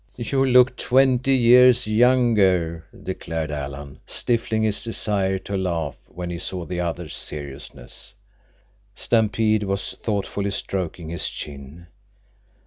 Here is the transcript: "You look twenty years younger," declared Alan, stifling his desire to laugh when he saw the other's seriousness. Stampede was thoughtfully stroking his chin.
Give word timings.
"You 0.15 0.43
look 0.43 0.75
twenty 0.77 1.35
years 1.37 1.85
younger," 1.85 2.85
declared 3.03 3.51
Alan, 3.51 3.99
stifling 4.07 4.63
his 4.63 4.83
desire 4.83 5.37
to 5.37 5.55
laugh 5.55 5.95
when 6.07 6.31
he 6.31 6.39
saw 6.39 6.65
the 6.65 6.79
other's 6.79 7.15
seriousness. 7.15 8.15
Stampede 8.95 9.61
was 9.61 9.93
thoughtfully 10.01 10.49
stroking 10.49 11.09
his 11.09 11.29
chin. 11.29 11.85